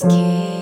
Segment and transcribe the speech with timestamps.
[0.00, 0.59] skin.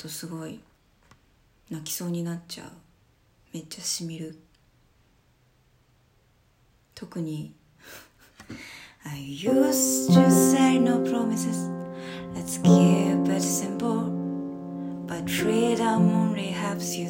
[0.00, 0.60] とすごい
[1.68, 2.68] 泣きそうになっちゃう
[3.52, 4.38] めっちゃしみる
[6.94, 7.52] 特に
[9.04, 11.68] I used to say no promises
[12.34, 14.08] Let's keep it simple
[15.06, 17.06] But freedom only helps you,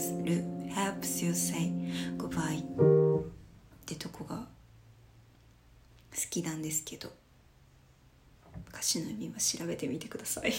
[0.74, 1.72] helps you say
[2.18, 3.24] goodbye っ
[3.86, 4.46] てとこが好
[6.28, 7.12] きなんですけど
[8.70, 10.52] 歌詞の意味は調べてみてください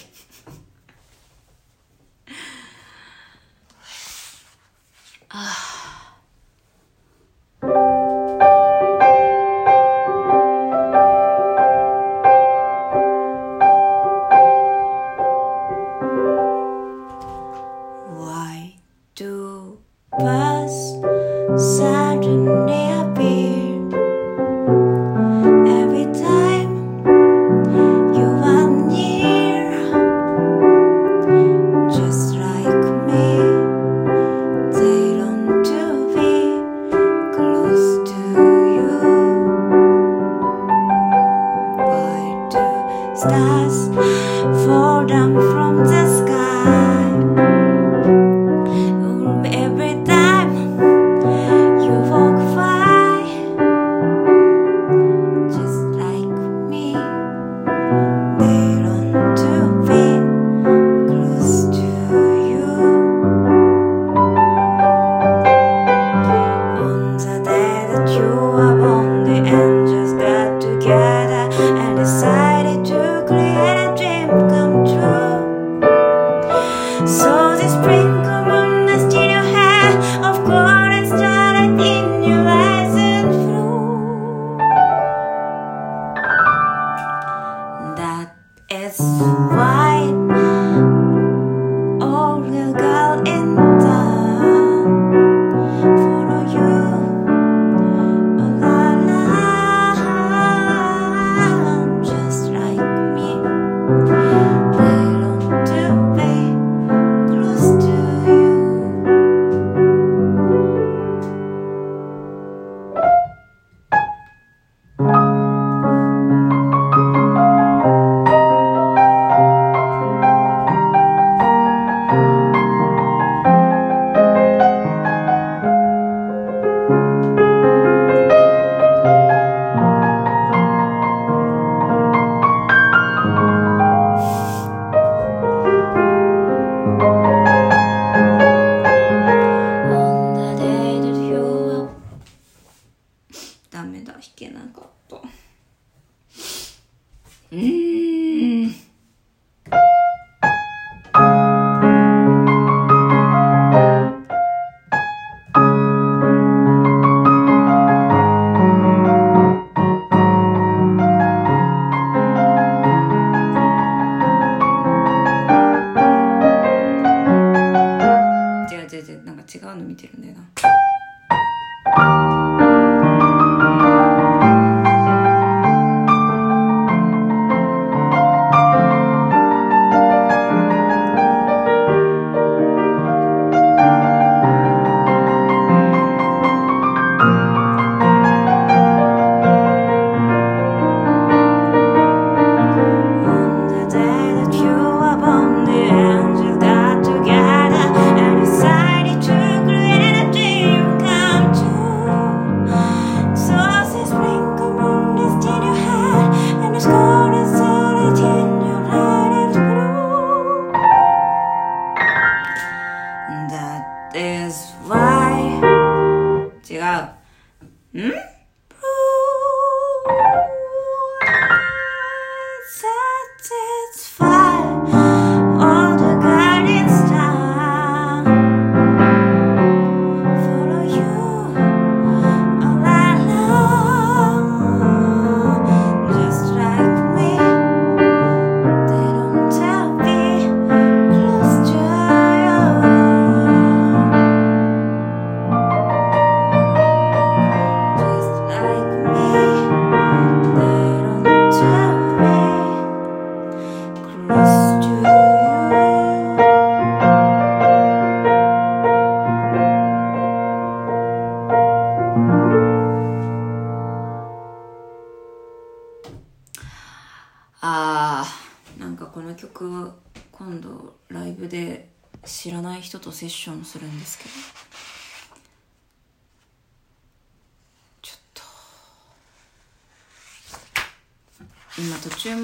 [5.29, 5.80] ああ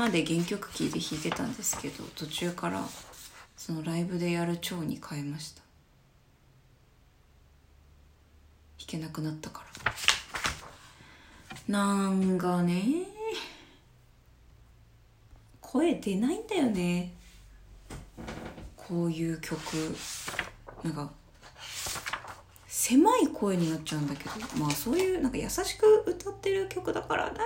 [0.10, 2.84] で原曲キーで弾いてたんですけど途中から
[3.56, 5.62] そのライブでやる蝶に変えました。
[8.80, 9.92] 弾けなくなったから。
[11.68, 12.84] なんかね
[15.60, 17.14] 声出ないんだよね。
[18.76, 19.58] こういう曲。
[20.84, 21.12] なんか
[22.68, 24.32] 狭い声になっちゃうんだけど。
[24.58, 27.40] まあそういうなんか優しく歌ってる曲だからな。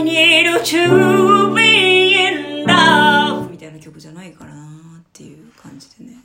[0.00, 4.54] I need to be in love みたいな曲じゃないかな
[4.98, 6.24] っていう感じでね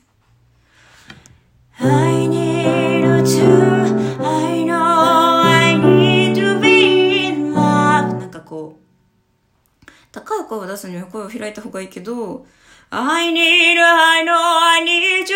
[1.77, 12.45] I need to I know I need to be in love なんかこう高い声を出すには声を開いた方がいいけど
[12.91, 15.33] I need, I know, I need to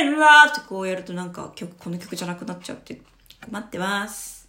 [0.00, 3.02] be in love ってこうやるとなんか曲、この曲じゃなくなっちゃうって。
[3.50, 4.48] 待ってます。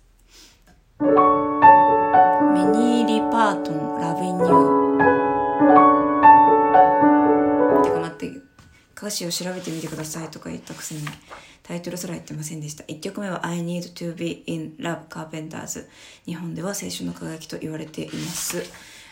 [3.29, 5.03] リパートン、ラビニュー。
[7.83, 8.31] てか待って、
[8.97, 11.01] 歌詞を調べてみてくださいとか言ったくせに、
[11.61, 12.83] タイトルすら言ってませんでした。
[12.85, 15.85] 1曲目は I Need to Be in Love Carpenters。
[16.25, 18.63] 日本では青春の輝きと言われています。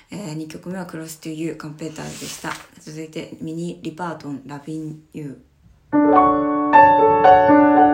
[0.10, 2.54] えー、2曲目は Close to You カンペーターズでした。
[2.80, 7.87] 続いてミニ・リパートン、ラビン・ユー。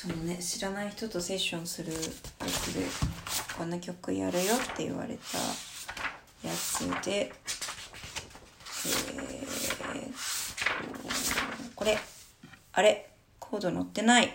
[0.00, 2.82] そのね知らない人とセッションするやつで
[3.56, 5.38] こんな曲やるよって言われた
[6.46, 7.32] やつで
[8.86, 10.14] えー、
[11.74, 11.98] これ。
[12.74, 13.10] あれ？
[13.40, 14.32] コード載ってない。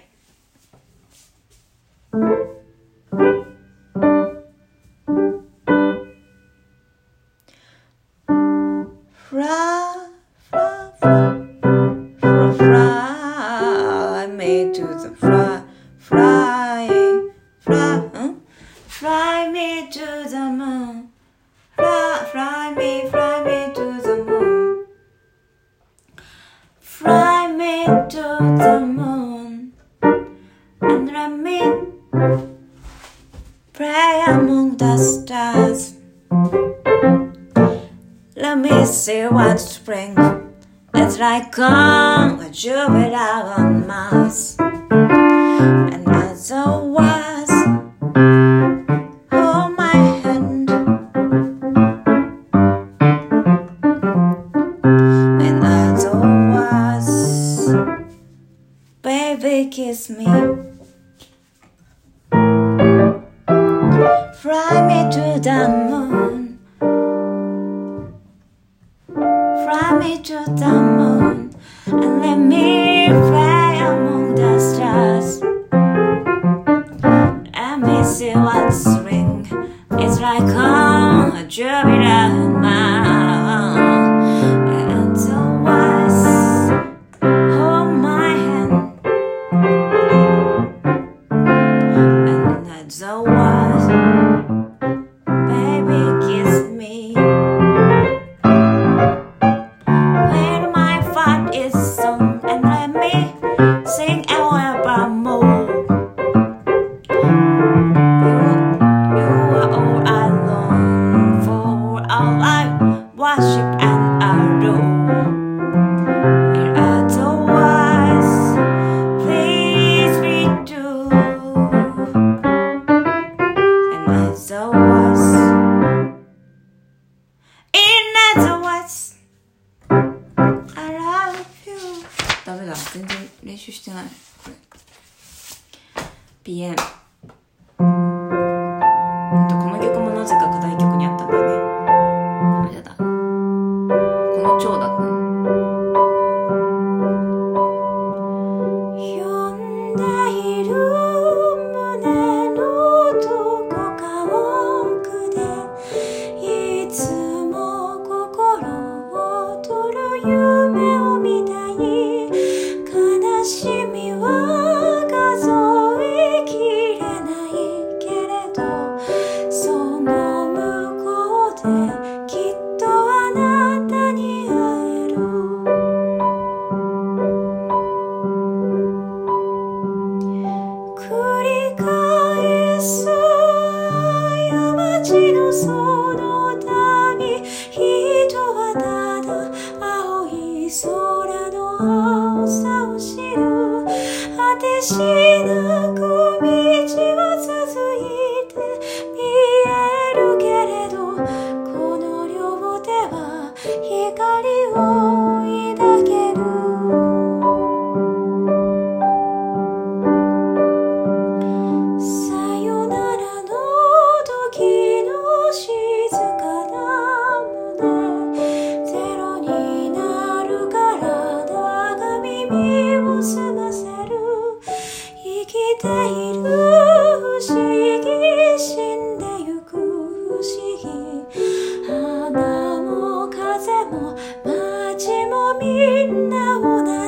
[235.59, 237.02] みんな同じ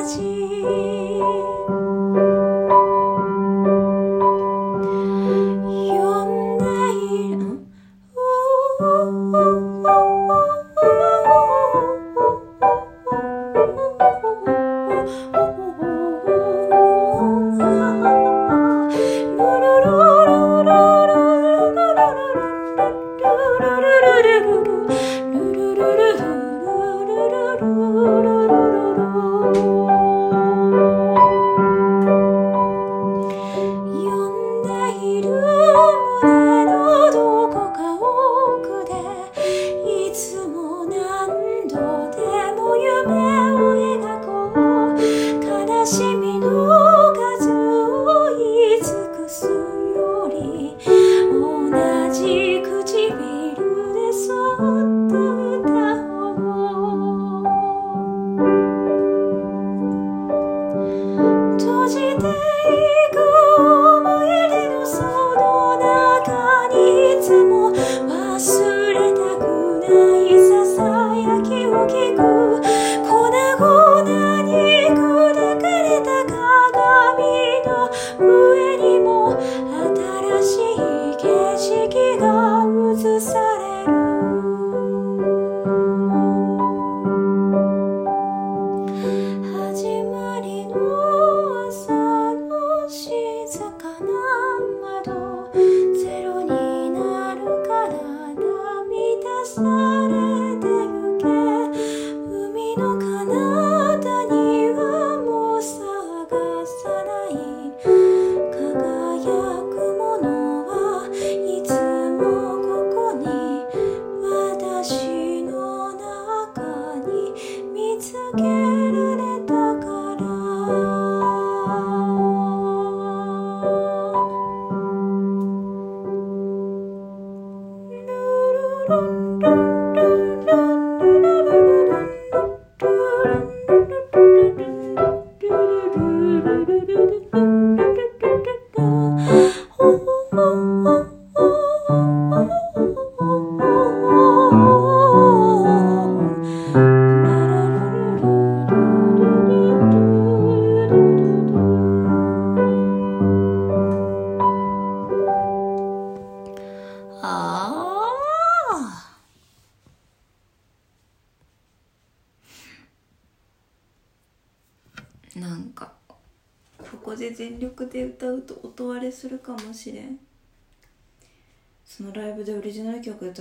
[128.86, 129.75] dun, dun.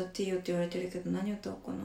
[0.03, 1.77] っていいよって言われてるけど何歌おうかな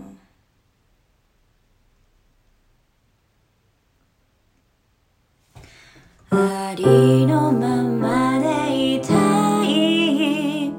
[6.33, 10.71] ありのままでいたい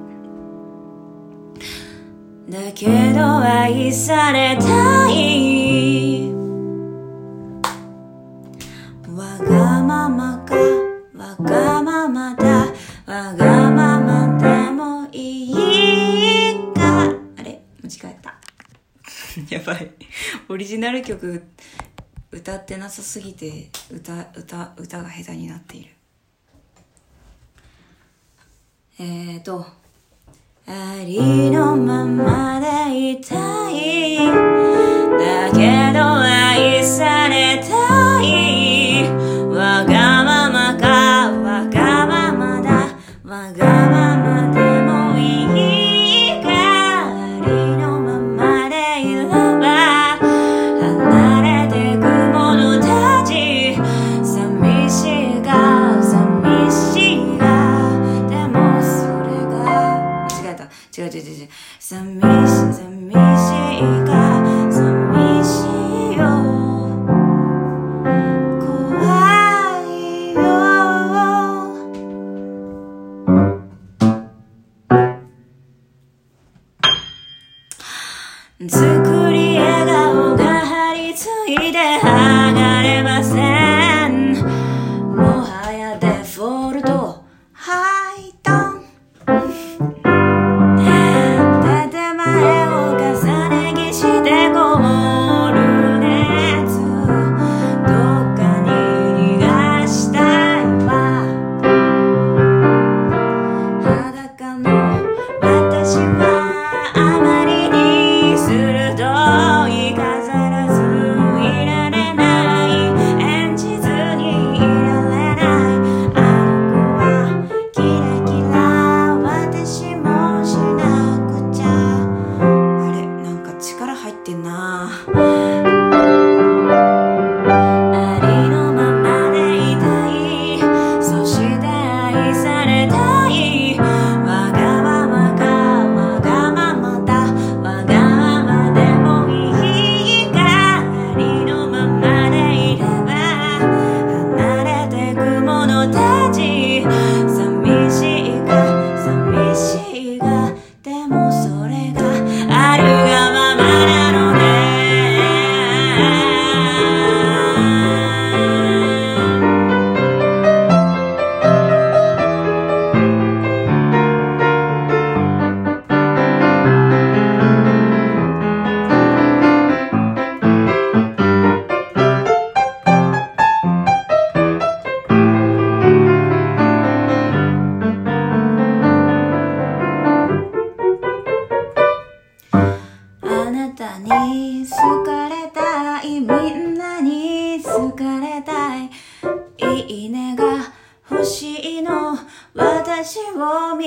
[2.50, 5.61] だけど愛されたい
[20.52, 21.44] オリジナル曲
[22.30, 25.90] 歌ってなさすぎて歌歌歌が下手になっている。
[29.00, 29.66] えーと
[30.68, 34.18] ありのままでいたい。
[34.18, 37.81] だけど愛された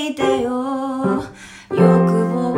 [0.08, 1.24] いよ。
[1.70, 2.53] 欲望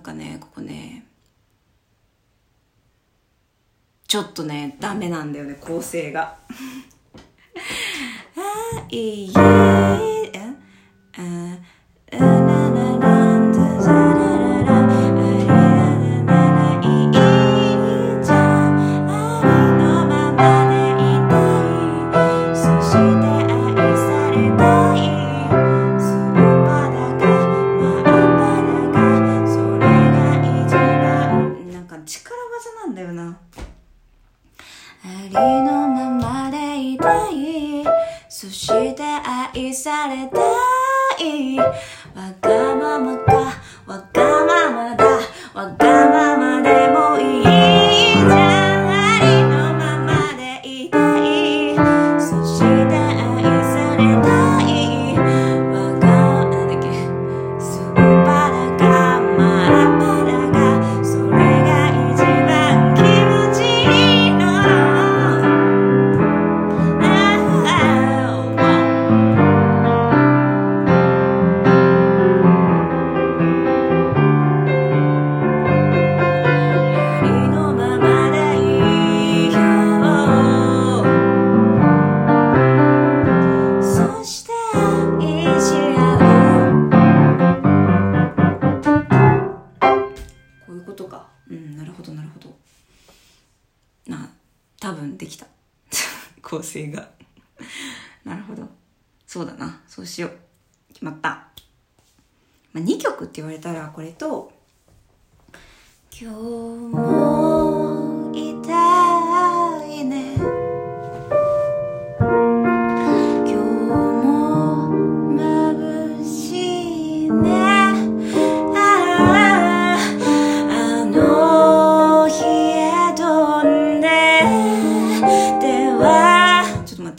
[0.00, 1.04] なんかねここね
[4.08, 6.38] ちょっとねダメなんだよね構成が。
[8.34, 10.09] あいい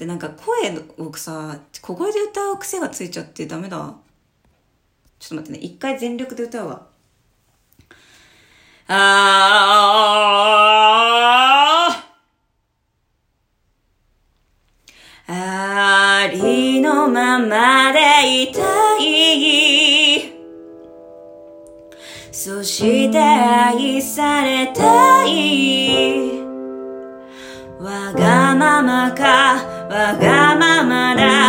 [0.02, 3.94] ってなんか声をさ、小声で歌う癖がついちゃってダメだ。
[5.20, 6.88] ちょっと待ってね、一回全力で歌うわ。
[8.88, 8.98] あ
[15.28, 18.00] ありのままで
[18.42, 20.34] いたい
[22.32, 26.42] そして愛されたい
[27.80, 31.41] わがままかわがままだ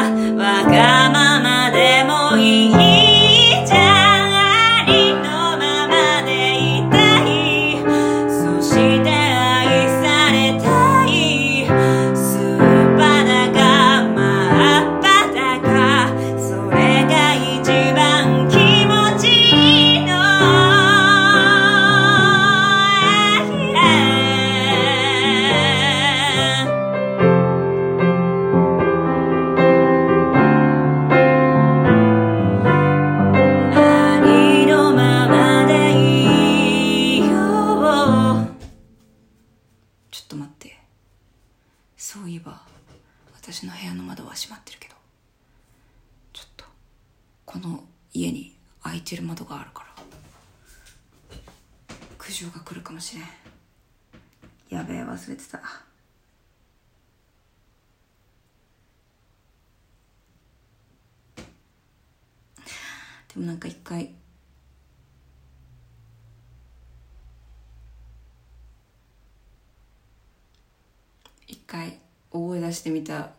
[72.83, 73.31] してみた。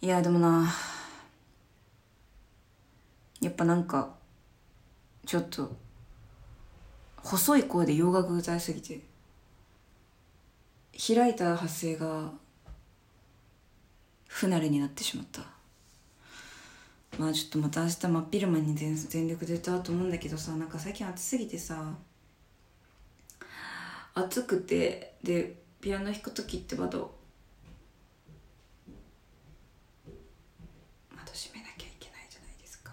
[0.00, 0.68] いやでもな。
[3.40, 4.16] やっぱなんか
[5.24, 5.76] ちょっと
[7.18, 9.00] 細い声で洋楽歌いすぎて
[11.14, 12.32] 開いた発声が
[14.26, 15.42] 不慣れになってしまった。
[17.18, 21.94] まあちょっとまた明日真っ昼間に全全力で歌うと思うんだけどさなんか最近暑すぎてさ
[24.14, 27.14] 暑くてでピアノ弾く時って窓
[31.10, 32.92] 窓閉めなきゃいけないじゃないですか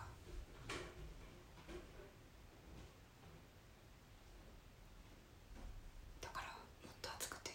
[6.22, 7.52] だからもっと暑くて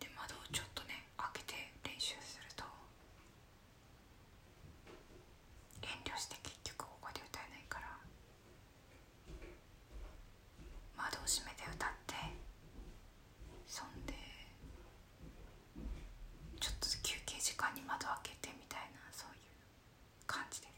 [0.00, 1.54] で窓をちょっとね開けて
[1.84, 2.64] 練習すると
[5.82, 7.86] 遠慮して結局ここで歌えないから
[10.96, 12.14] 窓を閉めて歌って
[13.66, 14.14] そんで
[16.60, 19.50] ちょっと休憩時間に窓開けてみたいなそういう
[20.26, 20.68] 感じで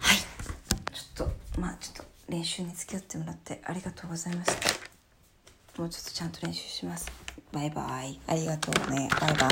[0.00, 0.18] はい
[0.92, 5.80] ちょっとまあちょっと練習に付き合ってもらってありがとうございました。
[5.80, 7.10] もうちょっとちゃんと練習します。
[7.52, 8.20] バイバイ。
[8.26, 9.08] ありがとうね。
[9.20, 9.50] バイバイ。